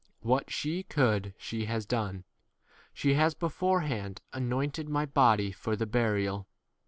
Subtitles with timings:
[0.21, 2.23] 8 What she could she has done.
[2.91, 6.47] She has beforehand anointed my 9 body for the burial.